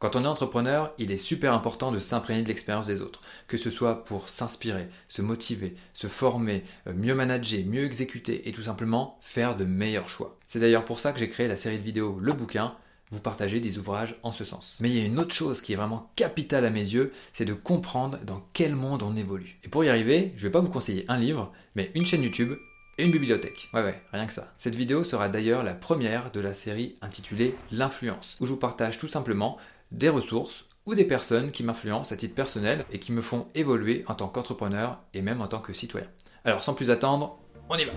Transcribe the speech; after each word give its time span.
Quand 0.00 0.16
on 0.16 0.24
est 0.24 0.28
entrepreneur, 0.28 0.94
il 0.96 1.12
est 1.12 1.18
super 1.18 1.52
important 1.52 1.92
de 1.92 1.98
s'imprégner 1.98 2.40
de 2.40 2.48
l'expérience 2.48 2.86
des 2.86 3.02
autres, 3.02 3.20
que 3.46 3.58
ce 3.58 3.68
soit 3.68 4.02
pour 4.02 4.30
s'inspirer, 4.30 4.88
se 5.08 5.20
motiver, 5.20 5.76
se 5.92 6.06
former, 6.06 6.64
euh, 6.86 6.94
mieux 6.94 7.14
manager, 7.14 7.66
mieux 7.66 7.84
exécuter 7.84 8.48
et 8.48 8.52
tout 8.52 8.62
simplement 8.62 9.18
faire 9.20 9.58
de 9.58 9.66
meilleurs 9.66 10.08
choix. 10.08 10.38
C'est 10.46 10.58
d'ailleurs 10.58 10.86
pour 10.86 11.00
ça 11.00 11.12
que 11.12 11.18
j'ai 11.18 11.28
créé 11.28 11.48
la 11.48 11.56
série 11.58 11.76
de 11.76 11.84
vidéos 11.84 12.18
Le 12.18 12.32
Bouquin, 12.32 12.74
vous 13.10 13.20
partagez 13.20 13.60
des 13.60 13.76
ouvrages 13.76 14.16
en 14.22 14.32
ce 14.32 14.42
sens. 14.46 14.78
Mais 14.80 14.88
il 14.88 14.96
y 14.96 15.00
a 15.00 15.04
une 15.04 15.18
autre 15.18 15.34
chose 15.34 15.60
qui 15.60 15.74
est 15.74 15.76
vraiment 15.76 16.10
capitale 16.16 16.64
à 16.64 16.70
mes 16.70 16.80
yeux, 16.80 17.12
c'est 17.34 17.44
de 17.44 17.52
comprendre 17.52 18.18
dans 18.24 18.42
quel 18.54 18.76
monde 18.76 19.02
on 19.02 19.16
évolue. 19.16 19.58
Et 19.64 19.68
pour 19.68 19.84
y 19.84 19.90
arriver, 19.90 20.32
je 20.36 20.46
ne 20.46 20.48
vais 20.48 20.52
pas 20.52 20.60
vous 20.60 20.70
conseiller 20.70 21.04
un 21.08 21.18
livre, 21.18 21.52
mais 21.74 21.90
une 21.94 22.06
chaîne 22.06 22.22
YouTube 22.22 22.54
et 23.00 23.04
une 23.04 23.12
bibliothèque. 23.12 23.70
Ouais 23.72 23.82
ouais, 23.82 24.02
rien 24.12 24.26
que 24.26 24.32
ça. 24.32 24.52
Cette 24.58 24.74
vidéo 24.74 25.04
sera 25.04 25.30
d'ailleurs 25.30 25.62
la 25.62 25.72
première 25.72 26.30
de 26.30 26.40
la 26.40 26.52
série 26.52 26.98
intitulée 27.00 27.54
L'influence, 27.70 28.36
où 28.40 28.46
je 28.46 28.50
vous 28.50 28.58
partage 28.58 28.98
tout 28.98 29.08
simplement 29.08 29.56
des 29.90 30.10
ressources 30.10 30.66
ou 30.84 30.94
des 30.94 31.04
personnes 31.04 31.50
qui 31.50 31.64
m'influencent 31.64 32.12
à 32.14 32.18
titre 32.18 32.34
personnel 32.34 32.84
et 32.92 32.98
qui 32.98 33.12
me 33.12 33.22
font 33.22 33.46
évoluer 33.54 34.04
en 34.06 34.14
tant 34.14 34.28
qu'entrepreneur 34.28 35.00
et 35.14 35.22
même 35.22 35.40
en 35.40 35.46
tant 35.46 35.60
que 35.60 35.72
citoyen. 35.72 36.08
Alors 36.44 36.62
sans 36.62 36.74
plus 36.74 36.90
attendre, 36.90 37.38
on 37.70 37.76
y 37.76 37.84
va 37.84 37.92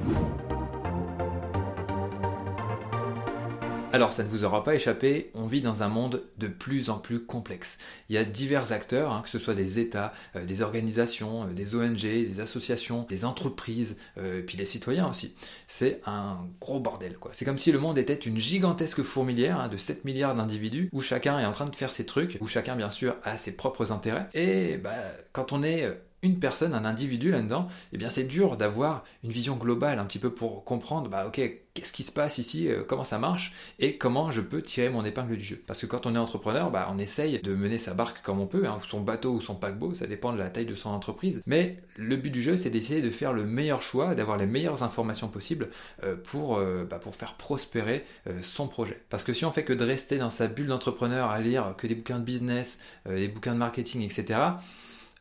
Alors, 3.93 4.11
ça 4.11 4.23
ne 4.23 4.27
vous 4.27 4.43
aura 4.43 4.63
pas 4.63 4.73
échappé, 4.73 5.29
on 5.35 5.45
vit 5.45 5.61
dans 5.61 5.83
un 5.83 5.87
monde 5.87 6.23
de 6.39 6.47
plus 6.47 6.89
en 6.89 6.97
plus 6.97 7.23
complexe. 7.23 7.77
Il 8.09 8.15
y 8.15 8.17
a 8.17 8.23
divers 8.23 8.71
acteurs, 8.71 9.11
hein, 9.11 9.21
que 9.21 9.29
ce 9.29 9.37
soit 9.37 9.53
des 9.53 9.77
États, 9.77 10.13
euh, 10.35 10.45
des 10.45 10.63
organisations, 10.63 11.43
euh, 11.43 11.53
des 11.53 11.75
ONG, 11.75 12.01
des 12.01 12.39
associations, 12.39 13.05
des 13.07 13.23
entreprises, 13.23 13.99
euh, 14.17 14.41
puis 14.41 14.57
les 14.57 14.65
citoyens 14.65 15.07
aussi. 15.07 15.35
C'est 15.67 16.01
un 16.07 16.39
gros 16.59 16.79
bordel, 16.79 17.17
quoi. 17.19 17.29
C'est 17.35 17.45
comme 17.45 17.59
si 17.59 17.71
le 17.71 17.77
monde 17.77 17.99
était 17.99 18.15
une 18.15 18.39
gigantesque 18.39 19.03
fourmilière 19.03 19.59
hein, 19.59 19.67
de 19.67 19.77
7 19.77 20.05
milliards 20.05 20.33
d'individus, 20.33 20.89
où 20.91 21.01
chacun 21.01 21.37
est 21.39 21.45
en 21.45 21.51
train 21.51 21.67
de 21.67 21.75
faire 21.75 21.93
ses 21.93 22.07
trucs, 22.07 22.39
où 22.41 22.47
chacun, 22.47 22.75
bien 22.75 22.89
sûr, 22.89 23.15
a 23.23 23.37
ses 23.37 23.55
propres 23.55 23.91
intérêts. 23.91 24.27
Et 24.33 24.77
bah, 24.77 24.95
quand 25.33 25.53
on 25.53 25.61
est 25.61 25.87
une 26.23 26.39
personne, 26.39 26.73
un 26.73 26.85
individu 26.85 27.29
là-dedans, 27.29 27.67
eh 27.91 27.97
bien 27.97 28.09
c'est 28.09 28.23
dur 28.23 28.57
d'avoir 28.57 29.03
une 29.23 29.31
vision 29.31 29.55
globale 29.55 29.99
un 29.99 30.05
petit 30.05 30.19
peu 30.19 30.33
pour 30.33 30.63
comprendre, 30.63 31.09
bah 31.09 31.25
ok, 31.27 31.39
qu'est-ce 31.73 31.93
qui 31.93 32.03
se 32.03 32.11
passe 32.11 32.37
ici, 32.37 32.67
euh, 32.67 32.83
comment 32.87 33.03
ça 33.03 33.17
marche 33.17 33.53
et 33.79 33.97
comment 33.97 34.31
je 34.31 34.41
peux 34.41 34.61
tirer 34.61 34.89
mon 34.89 35.03
épingle 35.05 35.37
du 35.37 35.43
jeu. 35.43 35.61
Parce 35.65 35.81
que 35.81 35.85
quand 35.85 36.05
on 36.05 36.15
est 36.15 36.19
entrepreneur, 36.19 36.69
bah, 36.71 36.87
on 36.91 36.97
essaye 36.97 37.41
de 37.41 37.53
mener 37.55 37.77
sa 37.77 37.93
barque 37.93 38.21
comme 38.21 38.39
on 38.39 38.45
peut, 38.45 38.67
hein, 38.67 38.77
son 38.83 39.01
bateau 39.01 39.33
ou 39.33 39.41
son 39.41 39.55
paquebot, 39.55 39.95
ça 39.95 40.07
dépend 40.07 40.33
de 40.33 40.37
la 40.37 40.49
taille 40.49 40.65
de 40.65 40.75
son 40.75 40.89
entreprise. 40.89 41.41
Mais 41.45 41.79
le 41.97 42.15
but 42.15 42.29
du 42.29 42.41
jeu, 42.41 42.55
c'est 42.55 42.69
d'essayer 42.69 43.01
de 43.01 43.09
faire 43.09 43.33
le 43.33 43.45
meilleur 43.45 43.81
choix, 43.81 44.15
d'avoir 44.15 44.37
les 44.37 44.45
meilleures 44.45 44.83
informations 44.83 45.27
possibles 45.27 45.69
euh, 46.03 46.15
pour, 46.15 46.57
euh, 46.57 46.85
bah, 46.89 46.99
pour 46.99 47.15
faire 47.15 47.35
prospérer 47.35 48.05
son 48.41 48.67
projet. 48.67 49.01
Parce 49.09 49.23
que 49.23 49.33
si 49.33 49.45
on 49.45 49.51
fait 49.51 49.63
que 49.63 49.73
de 49.73 49.83
rester 49.83 50.17
dans 50.17 50.29
sa 50.29 50.47
bulle 50.47 50.67
d'entrepreneur 50.67 51.29
à 51.29 51.39
lire 51.39 51.75
que 51.77 51.87
des 51.87 51.95
bouquins 51.95 52.19
de 52.19 52.23
business, 52.23 52.79
des 53.07 53.27
bouquins 53.27 53.53
de 53.53 53.59
marketing, 53.59 54.01
etc., 54.01 54.39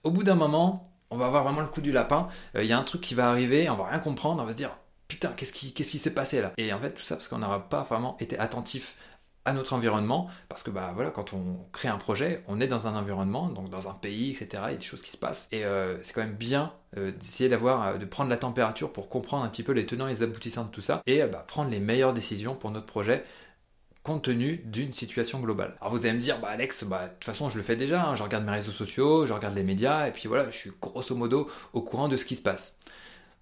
au 0.05 0.11
bout 0.11 0.25
d'un 0.25 0.35
moment, 0.35 0.92
on 1.13 1.17
va 1.17 1.27
avoir 1.27 1.45
vraiment 1.45 1.61
le 1.61 1.69
coup 1.69 1.81
du 1.81 1.93
lapin. 1.93 2.29
Euh, 2.57 2.65
il 2.65 2.69
y 2.69 2.73
a 2.73 2.79
un 2.79 2.83
truc 2.83 3.01
qui 3.01 3.15
va 3.15 3.29
arriver, 3.29 3.69
on 3.71 3.77
va 3.77 3.87
rien 3.87 3.99
comprendre, 3.99 4.43
on 4.43 4.47
va 4.47 4.53
se 4.53 4.57
dire 4.57 4.71
putain, 5.09 5.33
qu'est-ce 5.37 5.53
qui 5.53 5.99
s'est 5.99 6.15
passé 6.15 6.41
là? 6.41 6.53
Et 6.57 6.73
en 6.73 6.79
fait, 6.79 6.93
tout 6.93 7.03
ça 7.03 7.17
parce 7.17 7.29
qu'on 7.29 7.39
n'aura 7.39 7.69
pas 7.69 7.83
vraiment 7.83 8.17
été 8.19 8.39
attentif 8.39 8.97
à 9.45 9.53
notre 9.53 9.73
environnement, 9.73 10.29
parce 10.49 10.63
que 10.63 10.71
bah 10.71 10.93
voilà, 10.95 11.11
quand 11.11 11.33
on 11.33 11.67
crée 11.73 11.89
un 11.89 11.97
projet, 11.97 12.45
on 12.47 12.61
est 12.61 12.69
dans 12.69 12.87
un 12.87 12.95
environnement, 12.95 13.49
donc 13.49 13.71
dans 13.71 13.89
un 13.89 13.93
pays, 13.95 14.31
etc. 14.31 14.63
Il 14.69 14.73
y 14.73 14.75
a 14.75 14.77
des 14.77 14.85
choses 14.85 15.03
qui 15.03 15.11
se 15.11 15.17
passent, 15.17 15.49
et 15.51 15.65
euh, 15.65 16.01
c'est 16.03 16.13
quand 16.13 16.21
même 16.21 16.37
bien 16.37 16.73
euh, 16.97 17.11
d'essayer 17.11 17.51
de 17.51 18.05
prendre 18.05 18.31
la 18.31 18.37
température 18.37 18.93
pour 18.93 19.09
comprendre 19.09 19.45
un 19.45 19.49
petit 19.49 19.65
peu 19.65 19.73
les 19.73 19.85
tenants 19.85 20.07
et 20.07 20.13
les 20.13 20.23
aboutissants 20.23 20.65
de 20.65 20.71
tout 20.71 20.81
ça, 20.81 21.03
et 21.07 21.25
bah, 21.25 21.45
prendre 21.47 21.71
les 21.71 21.81
meilleures 21.81 22.15
décisions 22.15 22.55
pour 22.55 22.71
notre 22.71 22.87
projet 22.87 23.25
compte 24.03 24.25
tenu 24.25 24.59
d'une 24.65 24.93
situation 24.93 25.41
globale. 25.41 25.77
Alors 25.81 25.93
vous 25.93 26.05
allez 26.05 26.15
me 26.15 26.21
dire, 26.21 26.41
bah 26.41 26.49
Alex, 26.49 26.85
bah 26.85 27.07
de 27.07 27.13
toute 27.13 27.25
façon 27.25 27.49
je 27.49 27.57
le 27.57 27.63
fais 27.63 27.77
déjà, 27.77 28.05
hein. 28.05 28.17
je 28.17 28.23
regarde 28.23 28.45
mes 28.45 28.51
réseaux 28.51 28.73
sociaux, 28.73 29.27
je 29.27 29.33
regarde 29.33 29.55
les 29.55 29.63
médias, 29.63 30.09
et 30.09 30.13
puis 30.13 30.29
voilà, 30.29 30.51
je 30.51 30.57
suis 30.57 30.73
grosso 30.81 31.15
modo 31.15 31.49
au 31.73 31.83
courant 31.83 32.09
de 32.09 32.17
ce 32.17 32.25
qui 32.25 32.37
se 32.37 32.43
passe. 32.43 32.79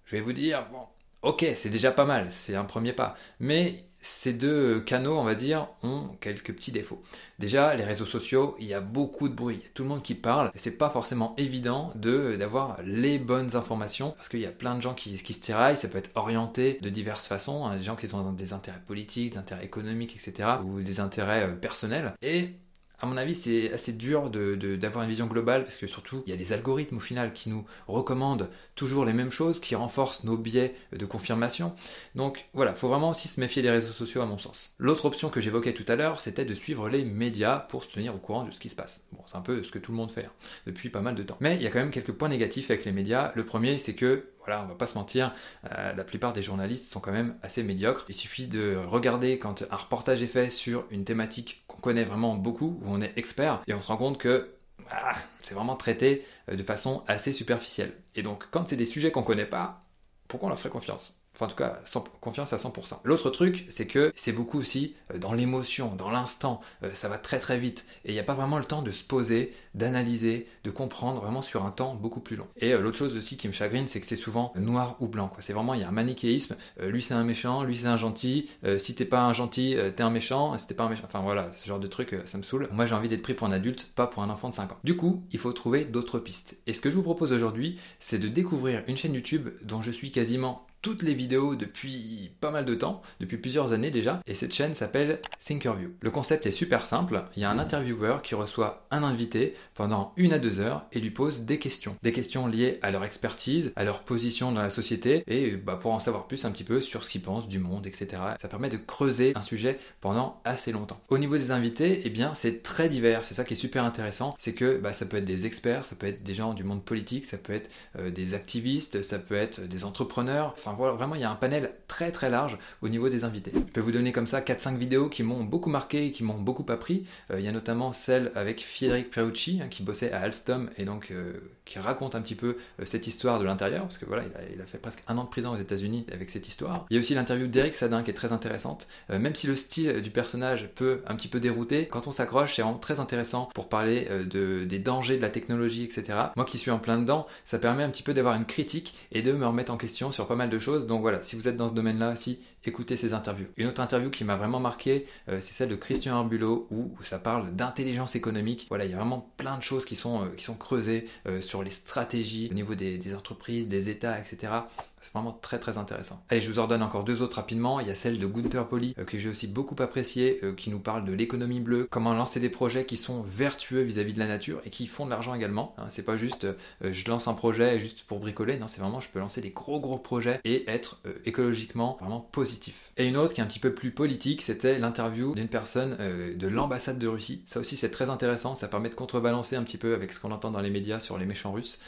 Je 0.05 0.15
vais 0.15 0.21
vous 0.21 0.33
dire, 0.33 0.67
bon, 0.71 0.85
ok, 1.21 1.45
c'est 1.55 1.69
déjà 1.69 1.91
pas 1.91 2.05
mal, 2.05 2.27
c'est 2.31 2.55
un 2.55 2.65
premier 2.65 2.93
pas, 2.93 3.15
mais 3.39 3.85
ces 4.01 4.33
deux 4.33 4.81
canaux, 4.81 5.17
on 5.17 5.23
va 5.23 5.35
dire, 5.35 5.67
ont 5.83 6.09
quelques 6.19 6.53
petits 6.53 6.71
défauts. 6.71 7.01
Déjà, 7.37 7.75
les 7.75 7.83
réseaux 7.83 8.07
sociaux, 8.07 8.55
il 8.59 8.65
y 8.65 8.73
a 8.73 8.81
beaucoup 8.81 9.29
de 9.29 9.33
bruit, 9.35 9.57
il 9.61 9.63
y 9.63 9.67
a 9.67 9.69
tout 9.73 9.83
le 9.83 9.89
monde 9.89 10.01
qui 10.01 10.15
parle, 10.15 10.51
et 10.55 10.57
c'est 10.57 10.77
pas 10.77 10.89
forcément 10.89 11.35
évident 11.37 11.91
de 11.95 12.35
d'avoir 12.35 12.81
les 12.83 13.19
bonnes 13.19 13.55
informations, 13.55 14.11
parce 14.17 14.27
qu'il 14.27 14.39
y 14.39 14.45
a 14.45 14.51
plein 14.51 14.75
de 14.75 14.81
gens 14.81 14.95
qui, 14.95 15.21
qui, 15.21 15.33
se 15.33 15.41
tiraillent, 15.41 15.77
ça 15.77 15.87
peut 15.87 15.99
être 15.99 16.11
orienté 16.15 16.79
de 16.81 16.89
diverses 16.89 17.27
façons, 17.27 17.65
hein, 17.65 17.77
des 17.77 17.83
gens 17.83 17.95
qui 17.95 18.13
ont 18.15 18.33
des 18.33 18.53
intérêts 18.53 18.81
politiques, 18.85 19.33
des 19.33 19.37
intérêts 19.37 19.65
économiques, 19.65 20.15
etc., 20.15 20.49
ou 20.65 20.81
des 20.81 20.99
intérêts 20.99 21.43
euh, 21.43 21.55
personnels, 21.55 22.13
et 22.23 22.55
à 23.01 23.07
mon 23.07 23.17
avis, 23.17 23.33
c'est 23.33 23.73
assez 23.73 23.93
dur 23.93 24.29
d'avoir 24.29 25.03
une 25.03 25.09
vision 25.09 25.25
globale 25.25 25.63
parce 25.63 25.77
que 25.77 25.87
surtout, 25.87 26.21
il 26.27 26.29
y 26.29 26.33
a 26.33 26.37
des 26.37 26.53
algorithmes 26.53 26.97
au 26.97 27.01
final 27.01 27.33
qui 27.33 27.49
nous 27.49 27.65
recommandent 27.87 28.47
toujours 28.75 29.05
les 29.05 29.13
mêmes 29.13 29.31
choses, 29.31 29.59
qui 29.59 29.75
renforcent 29.75 30.23
nos 30.23 30.37
biais 30.37 30.75
de 30.93 31.05
confirmation. 31.07 31.73
Donc 32.13 32.45
voilà, 32.53 32.71
il 32.71 32.77
faut 32.77 32.89
vraiment 32.89 33.09
aussi 33.09 33.27
se 33.27 33.39
méfier 33.39 33.63
des 33.63 33.71
réseaux 33.71 33.91
sociaux 33.91 34.21
à 34.21 34.27
mon 34.27 34.37
sens. 34.37 34.75
L'autre 34.77 35.05
option 35.05 35.29
que 35.29 35.41
j'évoquais 35.41 35.73
tout 35.73 35.85
à 35.87 35.95
l'heure, 35.95 36.21
c'était 36.21 36.45
de 36.45 36.53
suivre 36.53 36.89
les 36.89 37.03
médias 37.03 37.59
pour 37.59 37.83
se 37.83 37.91
tenir 37.91 38.13
au 38.13 38.19
courant 38.19 38.43
de 38.43 38.51
ce 38.51 38.59
qui 38.59 38.69
se 38.69 38.75
passe. 38.75 39.05
Bon, 39.13 39.23
c'est 39.25 39.35
un 39.35 39.41
peu 39.41 39.63
ce 39.63 39.71
que 39.71 39.79
tout 39.79 39.91
le 39.91 39.97
monde 39.97 40.11
fait 40.11 40.25
hein, 40.25 40.31
depuis 40.67 40.89
pas 40.89 41.01
mal 41.01 41.15
de 41.15 41.23
temps. 41.23 41.37
Mais 41.39 41.55
il 41.55 41.61
y 41.63 41.67
a 41.67 41.71
quand 41.71 41.79
même 41.79 41.91
quelques 41.91 42.11
points 42.11 42.29
négatifs 42.29 42.69
avec 42.69 42.85
les 42.85 42.91
médias. 42.91 43.31
Le 43.33 43.45
premier, 43.45 43.79
c'est 43.79 43.95
que 43.95 44.25
voilà, 44.45 44.63
on 44.63 44.67
va 44.67 44.75
pas 44.75 44.87
se 44.87 44.97
mentir, 44.97 45.33
euh, 45.71 45.93
la 45.93 46.03
plupart 46.03 46.33
des 46.33 46.41
journalistes 46.41 46.91
sont 46.91 46.99
quand 46.99 47.11
même 47.11 47.35
assez 47.43 47.61
médiocres. 47.61 48.05
Il 48.09 48.15
suffit 48.15 48.47
de 48.47 48.75
regarder 48.87 49.37
quand 49.37 49.63
un 49.69 49.75
reportage 49.75 50.23
est 50.23 50.27
fait 50.27 50.49
sur 50.49 50.85
une 50.89 51.05
thématique 51.05 51.63
connaît 51.81 52.03
vraiment 52.05 52.35
beaucoup, 52.35 52.79
où 52.83 52.85
on 52.85 53.01
est 53.01 53.17
expert, 53.17 53.61
et 53.67 53.73
on 53.73 53.81
se 53.81 53.87
rend 53.87 53.97
compte 53.97 54.17
que 54.17 54.55
ah, 54.89 55.15
c'est 55.41 55.55
vraiment 55.55 55.75
traité 55.75 56.25
euh, 56.49 56.55
de 56.55 56.63
façon 56.63 57.03
assez 57.07 57.33
superficielle. 57.33 57.93
Et 58.15 58.23
donc, 58.23 58.45
quand 58.51 58.67
c'est 58.67 58.77
des 58.77 58.85
sujets 58.85 59.11
qu'on 59.11 59.23
connaît 59.23 59.45
pas, 59.45 59.85
pourquoi 60.27 60.47
on 60.47 60.49
leur 60.49 60.59
ferait 60.59 60.69
confiance? 60.69 61.20
Enfin, 61.33 61.45
en 61.45 61.49
tout 61.49 61.55
cas, 61.55 61.79
sans, 61.85 62.03
confiance 62.19 62.51
à 62.51 62.57
100%. 62.57 62.99
L'autre 63.03 63.29
truc, 63.29 63.65
c'est 63.69 63.87
que 63.87 64.11
c'est 64.15 64.33
beaucoup 64.33 64.59
aussi 64.59 64.95
euh, 65.13 65.17
dans 65.17 65.33
l'émotion, 65.33 65.95
dans 65.95 66.11
l'instant. 66.11 66.61
Euh, 66.83 66.93
ça 66.93 67.07
va 67.07 67.17
très 67.17 67.39
très 67.39 67.57
vite. 67.57 67.85
Et 68.03 68.09
il 68.09 68.13
n'y 68.13 68.19
a 68.19 68.23
pas 68.23 68.33
vraiment 68.33 68.57
le 68.57 68.65
temps 68.65 68.81
de 68.81 68.91
se 68.91 69.03
poser, 69.03 69.53
d'analyser, 69.73 70.47
de 70.65 70.71
comprendre 70.71 71.21
vraiment 71.21 71.41
sur 71.41 71.65
un 71.65 71.71
temps 71.71 71.95
beaucoup 71.95 72.19
plus 72.19 72.35
long. 72.35 72.47
Et 72.57 72.73
euh, 72.73 72.81
l'autre 72.81 72.97
chose 72.97 73.15
aussi 73.15 73.37
qui 73.37 73.47
me 73.47 73.53
chagrine, 73.53 73.87
c'est 73.87 74.01
que 74.01 74.07
c'est 74.07 74.17
souvent 74.17 74.51
noir 74.57 74.97
ou 74.99 75.07
blanc. 75.07 75.31
C'est 75.39 75.53
vraiment, 75.53 75.73
il 75.73 75.81
y 75.81 75.83
a 75.83 75.87
un 75.87 75.93
manichéisme. 75.93 76.57
lui, 76.81 77.01
c'est 77.01 77.13
un 77.13 77.23
méchant, 77.23 77.63
lui, 77.63 77.77
c'est 77.77 77.87
un 77.87 77.97
gentil. 77.97 78.49
si 78.77 78.95
t'es 78.95 79.05
pas 79.05 79.23
un 79.23 79.33
gentil, 79.33 79.77
t'es 79.95 80.03
un 80.03 80.09
méchant. 80.09 80.57
Si 80.57 80.67
t'es 80.67 80.73
pas 80.73 80.83
un 80.83 80.89
méchant. 80.89 81.03
Enfin 81.05 81.21
voilà, 81.21 81.51
ce 81.53 81.67
genre 81.67 81.79
de 81.79 81.87
truc, 81.87 82.15
ça 82.25 82.37
me 82.37 82.43
saoule. 82.43 82.67
Moi, 82.71 82.85
j'ai 82.85 82.95
envie 82.95 83.09
d'être 83.09 83.21
pris 83.21 83.33
pour 83.33 83.47
un 83.47 83.51
adulte, 83.51 83.89
pas 83.95 84.07
pour 84.07 84.21
un 84.23 84.29
enfant 84.29 84.49
de 84.49 84.55
5 84.55 84.71
ans. 84.71 84.77
Du 84.83 84.97
coup, 84.97 85.23
il 85.31 85.39
faut 85.39 85.53
trouver 85.53 85.85
d'autres 85.85 86.19
pistes. 86.19 86.57
Et 86.67 86.73
ce 86.73 86.81
que 86.81 86.89
je 86.89 86.95
vous 86.95 87.03
propose 87.03 87.31
aujourd'hui, 87.31 87.79
c'est 87.99 88.19
de 88.19 88.27
découvrir 88.27 88.83
une 88.87 88.97
chaîne 88.97 89.13
YouTube 89.13 89.49
dont 89.63 89.81
je 89.81 89.91
suis 89.91 90.11
quasiment 90.11 90.65
toutes 90.81 91.03
les 91.03 91.13
vidéos 91.13 91.55
depuis 91.55 92.31
pas 92.39 92.51
mal 92.51 92.65
de 92.65 92.75
temps, 92.75 93.01
depuis 93.19 93.37
plusieurs 93.37 93.73
années 93.73 93.91
déjà, 93.91 94.19
et 94.25 94.33
cette 94.33 94.53
chaîne 94.53 94.73
s'appelle 94.73 95.19
Thinkerview. 95.39 95.91
Le 96.01 96.11
concept 96.11 96.45
est 96.45 96.51
super 96.51 96.85
simple, 96.85 97.23
il 97.35 97.41
y 97.41 97.45
a 97.45 97.51
un 97.51 97.59
intervieweur 97.59 98.21
qui 98.21 98.35
reçoit 98.35 98.87
un 98.89 99.03
invité 99.03 99.53
pendant 99.75 100.13
une 100.17 100.33
à 100.33 100.39
deux 100.39 100.59
heures 100.59 100.85
et 100.91 100.99
lui 100.99 101.11
pose 101.11 101.41
des 101.41 101.59
questions. 101.59 101.95
Des 102.01 102.11
questions 102.11 102.47
liées 102.47 102.79
à 102.81 102.91
leur 102.91 103.03
expertise, 103.03 103.71
à 103.75 103.83
leur 103.83 104.03
position 104.03 104.51
dans 104.51 104.61
la 104.61 104.69
société, 104.69 105.23
et 105.27 105.51
bah, 105.51 105.77
pour 105.79 105.91
en 105.91 105.99
savoir 105.99 106.27
plus 106.27 106.45
un 106.45 106.51
petit 106.51 106.63
peu 106.63 106.81
sur 106.81 107.03
ce 107.03 107.09
qu'ils 107.09 107.21
pensent 107.21 107.47
du 107.47 107.59
monde, 107.59 107.85
etc. 107.85 108.07
Ça 108.41 108.47
permet 108.47 108.69
de 108.69 108.77
creuser 108.77 109.33
un 109.35 109.41
sujet 109.41 109.77
pendant 109.99 110.41
assez 110.45 110.71
longtemps. 110.71 110.99
Au 111.09 111.17
niveau 111.17 111.37
des 111.37 111.51
invités, 111.51 112.01
eh 112.05 112.09
bien 112.09 112.33
c'est 112.33 112.63
très 112.63 112.89
divers, 112.89 113.23
c'est 113.23 113.33
ça 113.33 113.43
qui 113.43 113.53
est 113.53 113.57
super 113.57 113.83
intéressant, 113.83 114.35
c'est 114.39 114.53
que 114.53 114.77
bah, 114.77 114.93
ça 114.93 115.05
peut 115.05 115.17
être 115.17 115.25
des 115.25 115.45
experts, 115.45 115.85
ça 115.85 115.95
peut 115.95 116.07
être 116.07 116.23
des 116.23 116.33
gens 116.33 116.53
du 116.53 116.63
monde 116.63 116.83
politique, 116.83 117.25
ça 117.25 117.37
peut 117.37 117.53
être 117.53 117.69
euh, 117.97 118.09
des 118.09 118.33
activistes, 118.33 119.01
ça 119.03 119.19
peut 119.19 119.35
être 119.35 119.61
des 119.61 119.85
entrepreneurs, 119.85 120.53
enfin 120.57 120.70
voilà, 120.77 120.93
vraiment 120.93 121.15
il 121.15 121.21
y 121.21 121.23
a 121.23 121.31
un 121.31 121.35
panel 121.35 121.71
très 121.87 122.11
très 122.11 122.29
large 122.29 122.57
au 122.81 122.89
niveau 122.89 123.09
des 123.09 123.23
invités. 123.23 123.51
Je 123.53 123.59
peux 123.73 123.81
vous 123.81 123.91
donner 123.91 124.11
comme 124.11 124.27
ça 124.27 124.41
4-5 124.41 124.77
vidéos 124.77 125.09
qui 125.09 125.23
m'ont 125.23 125.43
beaucoup 125.43 125.69
marqué 125.69 126.07
et 126.07 126.11
qui 126.11 126.23
m'ont 126.23 126.39
beaucoup 126.39 126.65
appris. 126.69 127.05
Euh, 127.31 127.39
il 127.39 127.45
y 127.45 127.47
a 127.47 127.51
notamment 127.51 127.93
celle 127.93 128.31
avec 128.35 128.63
Frédéric 128.63 129.11
Perucci 129.11 129.59
hein, 129.61 129.67
qui 129.69 129.83
bossait 129.83 130.11
à 130.11 130.21
Alstom 130.21 130.69
et 130.77 130.85
donc 130.85 131.11
euh, 131.11 131.33
qui 131.65 131.79
raconte 131.79 132.15
un 132.15 132.21
petit 132.21 132.35
peu 132.35 132.57
euh, 132.79 132.85
cette 132.85 133.07
histoire 133.07 133.39
de 133.39 133.45
l'intérieur, 133.45 133.83
parce 133.83 133.97
que 133.97 134.05
voilà, 134.05 134.23
il 134.53 134.61
a, 134.61 134.65
fait 134.65 134.77
presque 134.77 135.03
un 135.07 135.17
an 135.17 135.23
de 135.23 135.29
prison 135.29 135.51
aux 135.51 135.57
États-Unis 135.57 136.05
avec 136.11 136.29
cette 136.29 136.47
histoire. 136.47 136.85
Il 136.89 136.95
y 136.95 136.97
a 136.97 136.99
aussi 136.99 137.13
l'interview 137.13 137.47
d'Eric 137.47 137.75
Sadin 137.75 138.03
qui 138.03 138.11
est 138.11 138.15
très 138.15 138.31
intéressante, 138.31 138.87
même 139.09 139.35
si 139.35 139.47
le 139.47 139.55
style 139.55 140.01
du 140.01 140.09
personnage 140.09 140.69
peut 140.75 141.01
un 141.07 141.15
petit 141.15 141.27
peu 141.27 141.39
dérouter, 141.39 141.87
quand 141.87 142.07
on 142.07 142.11
s'accroche, 142.11 142.55
c'est 142.55 142.61
vraiment 142.61 142.77
très 142.77 142.99
intéressant 142.99 143.49
pour 143.53 143.69
parler 143.69 144.07
de, 144.25 144.65
des 144.65 144.79
dangers 144.79 145.17
de 145.17 145.21
la 145.21 145.29
technologie, 145.29 145.83
etc. 145.83 146.17
Moi 146.35 146.45
qui 146.45 146.57
suis 146.57 146.71
en 146.71 146.79
plein 146.79 146.97
dedans, 146.97 147.27
ça 147.45 147.59
permet 147.59 147.83
un 147.83 147.89
petit 147.89 148.03
peu 148.03 148.13
d'avoir 148.13 148.35
une 148.35 148.45
critique 148.45 148.95
et 149.11 149.21
de 149.21 149.31
me 149.31 149.45
remettre 149.45 149.71
en 149.71 149.77
question 149.77 150.11
sur 150.11 150.27
pas 150.27 150.35
mal 150.35 150.49
de 150.49 150.59
Donc 150.67 151.01
voilà, 151.01 151.21
si 151.21 151.35
vous 151.35 151.47
êtes 151.47 151.57
dans 151.57 151.69
ce 151.69 151.73
domaine-là 151.73 152.11
aussi, 152.13 152.39
écoutez 152.65 152.95
ces 152.95 153.13
interviews. 153.13 153.47
Une 153.57 153.67
autre 153.67 153.81
interview 153.81 154.11
qui 154.11 154.23
m'a 154.23 154.35
vraiment 154.35 154.59
marqué, 154.59 155.07
euh, 155.27 155.39
c'est 155.41 155.53
celle 155.53 155.69
de 155.69 155.75
Christian 155.75 156.15
Arbulot 156.15 156.67
où, 156.69 156.91
ça 157.01 157.17
parle 157.17 157.55
d'intelligence 157.55 158.15
économique. 158.15 158.67
Voilà, 158.69 158.85
il 158.85 158.91
y 158.91 158.93
a 158.93 158.97
vraiment 158.97 159.31
plein 159.37 159.57
de 159.57 159.63
choses 159.63 159.85
qui 159.85 159.95
sont, 159.95 160.25
euh, 160.25 160.53
creusées 160.59 161.05
euh, 161.27 161.41
sur 161.41 161.63
les 161.63 161.71
stratégies 161.71 162.49
au 162.51 162.53
niveau 162.53 162.75
des, 162.75 163.15
entreprises, 163.15 163.67
des 163.67 163.89
États, 163.89 164.19
etc. 164.19 164.53
C'est 165.01 165.13
vraiment 165.13 165.37
très 165.41 165.57
très 165.59 165.79
intéressant. 165.79 166.23
Allez, 166.29 166.41
je 166.41 166.51
vous 166.51 166.59
en 166.59 166.67
donne 166.67 166.83
encore 166.83 167.03
deux 167.03 167.23
autres 167.23 167.35
rapidement. 167.35 167.79
Il 167.79 167.87
y 167.87 167.89
a 167.89 167.95
celle 167.95 168.19
de 168.19 168.27
Gunther 168.27 168.67
Poli 168.67 168.93
euh, 168.99 169.03
que 169.03 169.17
j'ai 169.17 169.29
aussi 169.29 169.47
beaucoup 169.47 169.75
apprécié, 169.81 170.39
euh, 170.43 170.53
qui 170.53 170.69
nous 170.69 170.79
parle 170.79 171.05
de 171.05 171.11
l'économie 171.11 171.59
bleue, 171.59 171.87
comment 171.89 172.13
lancer 172.13 172.39
des 172.39 172.49
projets 172.49 172.85
qui 172.85 172.97
sont 172.97 173.23
vertueux 173.23 173.81
vis-à-vis 173.81 174.13
de 174.13 174.19
la 174.19 174.27
nature 174.27 174.61
et 174.63 174.69
qui 174.69 174.85
font 174.85 175.05
de 175.05 175.09
l'argent 175.09 175.33
également. 175.33 175.73
Hein. 175.77 175.85
c'est 175.89 176.03
pas 176.03 176.17
juste 176.17 176.43
euh, 176.45 176.53
je 176.83 177.09
lance 177.09 177.27
un 177.27 177.33
projet 177.33 177.79
juste 177.79 178.03
pour 178.03 178.19
bricoler, 178.19 178.57
non, 178.57 178.67
c'est 178.67 178.79
vraiment 178.79 178.99
je 178.99 179.09
peux 179.09 179.19
lancer 179.19 179.41
des 179.41 179.49
gros 179.49 179.79
gros 179.79 179.97
projets 179.97 180.39
et 180.45 180.69
être 180.69 181.01
écologiquement 181.25 181.97
vraiment 181.99 182.19
positif. 182.19 182.91
Et 182.97 183.07
une 183.07 183.17
autre 183.17 183.33
qui 183.33 183.41
est 183.41 183.43
un 183.43 183.47
petit 183.47 183.59
peu 183.59 183.73
plus 183.73 183.91
politique, 183.91 184.41
c'était 184.41 184.77
l'interview 184.77 185.33
d'une 185.33 185.47
personne 185.47 185.97
de 185.97 186.47
l'ambassade 186.47 186.99
de 186.99 187.07
Russie. 187.07 187.43
Ça 187.47 187.59
aussi 187.59 187.75
c'est 187.75 187.89
très 187.89 188.09
intéressant, 188.09 188.55
ça 188.55 188.67
permet 188.67 188.89
de 188.89 188.95
contrebalancer 188.95 189.55
un 189.55 189.63
petit 189.63 189.77
peu 189.77 189.93
avec 189.93 190.13
ce 190.13 190.19
qu'on 190.19 190.31
entend 190.31 190.51
dans 190.51 190.61
les 190.61 190.69
médias 190.69 190.99
sur 190.99 191.17
les 191.17 191.25
méchants 191.25 191.51
russes. 191.51 191.79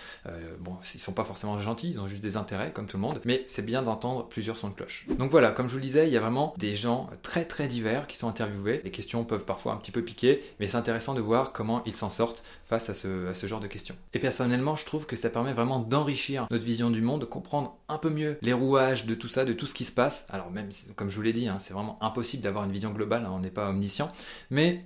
bon, 0.60 0.78
ils 0.94 1.00
sont 1.00 1.14
pas 1.14 1.26
forcément 1.26 1.58
gentils, 1.60 1.92
ils 1.92 2.00
ont 2.00 2.08
juste 2.08 2.24
des 2.24 2.38
intérêts 2.38 2.72
comme 2.72 2.88
tout 2.88 2.98
le 2.98 3.02
monde 3.02 3.03
mais 3.26 3.44
c'est 3.48 3.66
bien 3.66 3.82
d'entendre 3.82 4.28
plusieurs 4.28 4.58
sons 4.58 4.70
de 4.70 4.76
cloche. 4.76 5.06
Donc 5.18 5.32
voilà, 5.32 5.52
comme 5.52 5.68
je 5.68 5.72
vous 5.72 5.78
le 5.78 5.84
disais, 5.84 6.08
il 6.08 6.14
y 6.14 6.18
a 6.18 6.20
vraiment 6.20 6.54
des 6.58 6.76
gens 6.76 7.10
très 7.22 7.46
très 7.46 7.68
divers 7.68 8.08
qui 8.08 8.18
sont 8.18 8.28
interviewés. 8.28 8.82
Les 8.84 8.92
questions 8.92 9.26
peuvent 9.26 9.46
parfois 9.46 9.74
un 9.74 9.78
petit 9.78 9.92
peu 9.92 10.02
piquer, 10.02 10.44
mais 10.60 10.68
c'est 10.68 10.78
intéressant 10.78 11.14
de 11.14 11.22
voir 11.22 11.52
comment 11.52 11.84
ils 11.86 11.96
s'en 11.96 12.10
sortent 12.10 12.44
face 12.66 12.90
à 12.90 12.94
ce, 12.94 13.48
genre 13.48 13.60
de 13.60 13.68
questions. 13.68 13.96
Et 14.14 14.20
personnellement, 14.20 14.76
je 14.76 14.86
trouve 14.86 15.06
que 15.06 15.16
ça 15.16 15.30
permet 15.30 15.54
vraiment 15.54 15.80
d'enrichir 15.80 16.48
notre 16.50 16.64
vision 16.64 16.90
du 16.90 17.02
monde, 17.02 17.22
de 17.22 17.26
comprendre 17.26 17.78
un 17.90 17.98
peu 17.98 18.10
mieux 18.10 18.38
les 18.42 18.54
rouages 18.54 19.06
de 19.06 19.16
tout 19.16 19.28
ça, 19.28 19.46
de 19.46 19.54
tout 19.54 19.68
ce 19.68 19.74
qui 19.74 19.86
se 19.86 19.92
passe. 19.92 20.28
Alors 20.30 20.52
même, 20.52 20.70
comme 20.96 21.10
je 21.10 21.16
vous 21.16 21.22
l'ai 21.22 21.34
dit, 21.34 21.48
hein, 21.48 21.60
c'est 21.60 21.74
vraiment 21.74 21.98
impossible 22.02 22.44
d'avoir 22.44 22.66
une 22.66 22.72
vision 22.72 22.92
globale, 22.92 23.26
hein, 23.26 23.32
on 23.34 23.40
n'est 23.40 23.52
pas 23.52 23.70
omniscient, 23.70 24.12
mais 24.50 24.86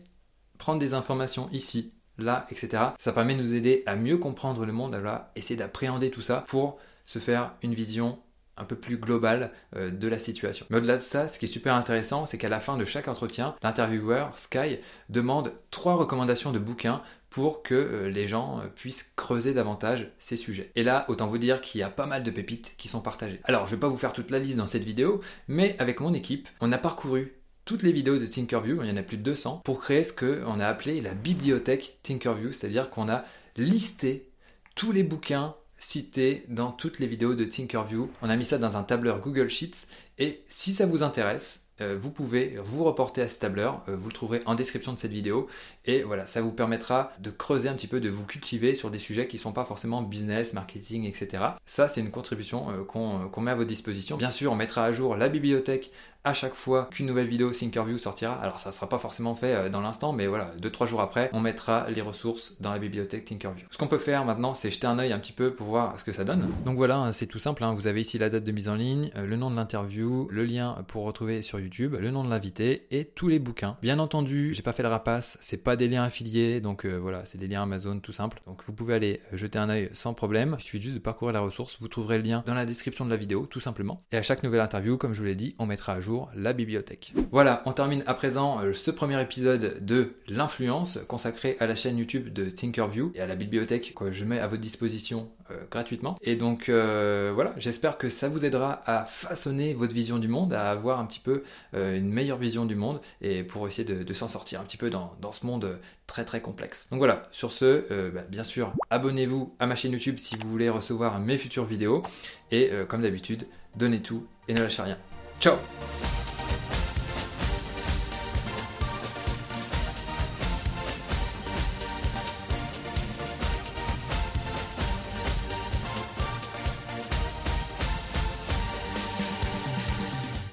prendre 0.58 0.80
des 0.80 0.94
informations 0.94 1.50
ici, 1.52 1.94
là, 2.18 2.46
etc. 2.50 2.84
Ça 3.00 3.14
permet 3.14 3.36
de 3.36 3.42
nous 3.42 3.54
aider 3.54 3.84
à 3.86 3.96
mieux 3.96 4.18
comprendre 4.18 4.66
le 4.66 4.74
monde, 4.74 4.96
à 4.96 5.32
essayer 5.36 5.56
d'appréhender 5.56 6.10
tout 6.10 6.22
ça 6.22 6.44
pour 6.48 6.78
se 7.08 7.18
faire 7.18 7.54
une 7.64 7.74
vision 7.74 8.20
un 8.58 8.66
peu 8.66 8.76
plus 8.76 8.98
globale 8.98 9.52
euh, 9.76 9.90
de 9.90 10.08
la 10.08 10.20
situation. 10.20 10.66
Mais 10.70 10.78
au-delà 10.78 10.98
de 10.98 11.02
ça, 11.02 11.28
ce 11.28 11.40
qui 11.40 11.46
est 11.46 11.48
super 11.48 11.76
intéressant, 11.76 12.26
c'est 12.26 12.38
qu'à 12.38 12.50
la 12.50 12.60
fin 12.60 12.78
de 12.78 12.86
chaque 12.86 13.08
entretien, 13.08 13.56
l'intervieweur, 13.64 14.38
Sky, 14.38 14.80
demande 15.10 15.54
trois 15.72 15.96
recommandations 15.96 16.52
de 16.52 16.60
bouquins 16.60 17.02
pour 17.30 17.64
que 17.64 17.76
euh, 17.76 18.10
les 18.10 18.28
gens 18.28 18.60
euh, 18.60 18.68
puissent 18.68 19.14
creuser 19.16 19.54
davantage 19.54 20.12
ces 20.18 20.38
sujets. 20.38 20.72
Et 20.76 20.84
là, 20.84 21.06
autant 21.08 21.28
vous 21.28 21.38
dire 21.38 21.62
qu'il 21.62 21.80
y 21.80 21.84
a 21.84 21.90
pas 21.90 22.06
mal 22.06 22.24
de 22.24 22.32
pépites 22.32 22.76
qui 22.78 22.88
sont 22.88 23.02
partagées. 23.02 23.42
Alors, 23.44 23.68
je 23.68 23.72
ne 23.72 23.76
vais 23.76 23.82
pas 23.82 23.90
vous 23.90 23.98
faire 23.98 24.14
toute 24.14 24.32
la 24.32 24.40
liste 24.40 24.58
dans 24.58 24.68
cette 24.68 24.84
vidéo, 24.84 25.22
mais 25.48 25.76
avec 25.80 26.00
mon 26.00 26.14
équipe, 26.14 26.50
on 26.60 26.72
a 26.72 26.78
parcouru 26.78 27.34
toutes 27.66 27.84
les 27.84 27.92
vidéos 27.92 28.18
de 28.18 28.26
Tinkerview, 28.26 28.82
il 28.82 28.90
y 28.90 28.94
en 28.94 28.98
a 28.98 29.04
plus 29.04 29.18
de 29.18 29.24
200, 29.24 29.62
pour 29.66 29.82
créer 29.82 30.06
ce 30.06 30.14
qu'on 30.14 30.60
a 30.62 30.66
appelé 30.66 31.02
la 31.02 31.14
bibliothèque 31.14 32.00
Tinkerview, 32.02 32.54
c'est-à-dire 32.54 32.90
qu'on 32.90 33.10
a 33.10 33.26
listé 33.58 34.32
tous 34.74 34.94
les 34.94 35.04
bouquins 35.04 35.54
cité 35.80 36.46
dans 36.48 36.72
toutes 36.72 37.00
les 37.00 37.08
vidéos 37.08 37.36
de 37.36 37.46
Tinkerview. 37.46 38.10
On 38.22 38.30
a 38.30 38.36
mis 38.36 38.46
ça 38.46 38.58
dans 38.58 38.78
un 38.78 38.84
tableur 38.84 39.20
Google 39.22 39.50
Sheets 39.50 39.88
et 40.18 40.42
si 40.48 40.74
ça 40.74 40.86
vous 40.86 41.04
intéresse, 41.04 41.68
euh, 41.80 41.96
vous 41.98 42.12
pouvez 42.12 42.58
vous 42.64 42.84
reporter 42.84 43.22
à 43.22 43.30
ce 43.30 43.40
tableur, 43.40 43.84
euh, 43.88 43.96
vous 43.96 44.08
le 44.08 44.14
trouverez 44.14 44.42
en 44.48 44.56
description 44.56 44.94
de 44.94 45.00
cette 45.00 45.12
vidéo 45.12 45.48
et 45.86 46.02
voilà, 46.02 46.26
ça 46.26 46.42
vous 46.42 46.52
permettra 46.52 47.12
de 47.20 47.30
creuser 47.30 47.70
un 47.70 47.76
petit 47.76 47.86
peu, 47.88 48.00
de 48.00 48.10
vous 48.10 48.26
cultiver 48.26 48.74
sur 48.74 48.90
des 48.90 48.98
sujets 48.98 49.28
qui 49.28 49.36
ne 49.36 49.42
sont 49.42 49.52
pas 49.52 49.64
forcément 49.64 50.02
business, 50.02 50.54
marketing, 50.54 51.06
etc. 51.06 51.44
Ça, 51.66 51.88
c'est 51.88 52.02
une 52.02 52.10
contribution 52.10 52.72
euh, 52.72 52.84
qu'on 52.84 53.42
met 53.42 53.52
à 53.52 53.56
votre 53.56 53.68
disposition. 53.68 54.18
Bien 54.18 54.32
sûr, 54.32 54.52
on 54.52 54.56
mettra 54.56 54.86
à 54.86 54.92
jour 54.92 55.16
la 55.16 55.30
bibliothèque 55.30 55.92
à 56.24 56.34
chaque 56.34 56.54
fois 56.54 56.90
qu'une 56.92 57.06
nouvelle 57.06 57.28
vidéo 57.28 57.52
Thinkerview 57.52 57.98
sortira. 57.98 58.34
Alors 58.36 58.60
ça 58.60 58.70
ne 58.70 58.74
sera 58.76 58.90
pas 58.90 59.00
forcément 59.00 59.36
fait 59.36 59.54
euh, 59.54 59.70
dans 59.70 59.82
l'instant, 59.82 60.14
mais 60.14 60.28
voilà, 60.28 60.52
2-3 60.62 60.88
jours 60.88 61.02
après, 61.02 61.30
on 61.34 61.40
mettra 61.40 61.90
les 61.90 62.02
ressources 62.02 62.56
dans 62.60 62.72
la 62.72 62.80
bibliothèque 62.80 63.26
Thinkerview. 63.26 63.66
Ce 63.72 63.78
qu'on 63.78 63.88
peut 63.88 63.98
faire 63.98 64.26
maintenant, 64.26 64.54
c'est 64.54 64.70
jeter 64.70 64.88
un 64.88 65.00
œil 65.00 65.14
un 65.14 65.20
petit 65.20 65.34
peu 65.34 65.54
pour 65.54 65.68
voir 65.68 66.00
ce 66.00 66.04
que 66.04 66.12
ça 66.12 66.26
donne. 66.26 66.50
Donc 66.66 66.78
voilà, 66.78 66.98
hein, 66.98 67.12
c'est 67.12 67.28
tout 67.28 67.40
simple, 67.40 67.64
hein. 67.64 67.74
vous 67.74 67.88
avez 67.88 68.02
ici 68.02 68.18
la 68.18 68.30
date 68.30 68.44
de 68.44 68.52
mise 68.52 68.70
en 68.70 68.76
ligne, 68.76 69.10
euh, 69.16 69.26
le 69.26 69.36
nom 69.38 69.50
de 69.50 69.56
l'interview, 69.56 70.28
le 70.30 70.46
lien 70.46 70.78
pour 70.88 71.06
retrouver 71.06 71.42
sur 71.42 71.60
YouTube, 71.60 71.96
le 72.00 72.12
nom 72.12 72.24
de 72.24 72.30
l'invité 72.30 72.88
et 72.92 73.06
tous 73.06 73.28
les 73.28 73.40
bouquins. 73.40 73.78
Bien 73.82 74.00
entendu, 74.00 74.54
j'ai 74.54 74.64
pas 74.64 74.74
fait 74.74 74.84
le 74.84 74.90
rapace, 74.90 75.38
c'est 75.42 75.58
pas 75.58 75.76
des 75.76 75.88
liens 75.88 76.04
affiliés, 76.04 76.60
donc 76.60 76.86
euh, 76.86 76.98
voilà, 76.98 77.26
c'est 77.26 77.38
des 77.38 77.48
liens 77.48 77.64
Amazon 77.64 78.00
tout 78.00 78.12
simple. 78.12 78.42
Donc 78.48 78.64
vous 78.66 78.74
pouvez 78.74 78.96
aller 78.96 79.22
jeter 79.32 79.60
un 79.60 79.70
œil 79.70 79.90
sans 79.94 80.14
problème. 80.14 80.56
Il 80.60 80.64
suffit 80.64 80.82
juste 80.82 80.96
de 80.96 81.00
parcourir 81.00 81.34
la 81.34 81.40
ressource, 81.40 81.78
vous 81.80 81.88
trouverez 81.88 82.18
le 82.18 82.24
lien 82.24 82.44
dans 82.46 82.54
la 82.54 82.66
description 82.66 83.06
de 83.06 83.10
la 83.10 83.18
vidéo 83.18 83.46
tout 83.46 83.60
simplement. 83.60 84.04
Et 84.12 84.18
à 84.18 84.24
chaque 84.24 84.44
nouvelle 84.44 84.62
interview, 84.62 84.98
comme 84.98 85.14
je 85.14 85.20
vous 85.20 85.26
l'ai 85.26 85.36
dit, 85.36 85.56
on 85.60 85.66
mettra 85.66 85.94
à 85.94 86.00
jour 86.00 86.17
la 86.36 86.54
bibliothèque. 86.54 87.14
Voilà, 87.32 87.62
on 87.66 87.74
termine 87.74 88.04
à 88.08 88.14
présent 88.14 88.62
euh, 88.62 88.74
ce 88.74 88.92
premier 88.92 89.22
épisode 89.22 89.84
de 89.84 90.14
l'influence 90.28 91.00
consacré 91.08 91.58
à 91.60 91.68
la 91.68 91.76
chaîne 91.76 91.98
YouTube 91.98 92.32
de 92.32 92.50
Tinkerview 92.50 93.12
et 93.16 93.22
à 93.22 93.28
la 93.28 93.36
bibliothèque 93.36 93.94
que 93.96 94.12
je 94.12 94.26
mets 94.26 94.40
à 94.40 94.48
votre 94.48 94.62
disposition 94.62 95.30
euh, 95.52 95.56
gratuitement. 95.70 96.18
Et 96.22 96.36
donc 96.36 96.70
euh, 96.70 97.32
voilà, 97.34 97.54
j'espère 97.58 97.98
que 97.98 98.10
ça 98.10 98.30
vous 98.30 98.46
aidera 98.46 98.82
à 98.86 99.06
façonner 99.06 99.74
votre 99.74 99.94
vision 99.94 100.20
du 100.20 100.28
monde, 100.28 100.54
à 100.54 100.70
avoir 100.70 101.00
un 101.00 101.06
petit 101.06 101.20
peu 101.20 101.44
une 101.74 102.10
meilleure 102.10 102.38
vision 102.38 102.66
du 102.66 102.76
monde 102.76 103.02
et 103.22 103.44
pour 103.44 103.68
essayer 103.68 103.86
de, 103.86 104.14
s'en 104.14 104.28
sortir 104.28 104.62
un 104.62 104.64
petit 104.64 104.78
peu 104.78 104.90
dans, 104.90 105.32
ce 105.32 105.46
monde 105.46 105.80
très 106.08 106.26
très 106.26 106.42
complexe. 106.42 106.88
Donc 106.90 107.00
voilà, 107.00 107.24
sur 107.32 107.52
ce, 107.52 108.10
bah, 108.10 108.22
bien 108.28 108.44
sûr, 108.44 108.74
abonnez-vous 108.90 109.56
à 109.60 109.68
ma 109.68 109.76
chaîne 109.76 109.92
YouTube 109.92 110.18
si 110.18 110.36
vous 110.38 110.50
voulez 110.50 110.70
recevoir 110.70 111.20
mes 111.20 111.38
futures 111.38 111.66
vidéos 111.66 112.04
et 112.52 112.72
comme 112.88 113.02
d'habitude, 113.02 113.48
donnez 113.76 114.02
tout 114.02 114.26
et 114.48 114.54
ne 114.54 114.62
lâchez 114.62 114.82
rien. 114.82 114.98
Ciao 115.40 115.58